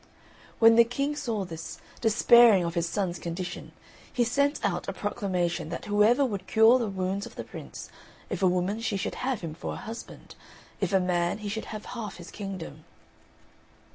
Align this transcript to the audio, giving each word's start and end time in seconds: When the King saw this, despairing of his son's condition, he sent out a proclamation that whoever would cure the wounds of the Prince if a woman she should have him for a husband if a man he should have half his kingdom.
When 0.57 0.77
the 0.77 0.83
King 0.83 1.15
saw 1.15 1.45
this, 1.45 1.77
despairing 2.01 2.63
of 2.63 2.73
his 2.73 2.89
son's 2.89 3.19
condition, 3.19 3.71
he 4.11 4.23
sent 4.23 4.59
out 4.65 4.87
a 4.87 4.93
proclamation 4.93 5.69
that 5.69 5.85
whoever 5.85 6.25
would 6.25 6.47
cure 6.47 6.79
the 6.79 6.89
wounds 6.89 7.27
of 7.27 7.35
the 7.35 7.43
Prince 7.43 7.87
if 8.27 8.41
a 8.41 8.47
woman 8.47 8.81
she 8.81 8.97
should 8.97 9.13
have 9.21 9.41
him 9.41 9.53
for 9.53 9.73
a 9.73 9.77
husband 9.77 10.33
if 10.79 10.91
a 10.91 10.99
man 10.99 11.37
he 11.37 11.49
should 11.49 11.65
have 11.65 11.85
half 11.85 12.15
his 12.17 12.31
kingdom. 12.31 12.83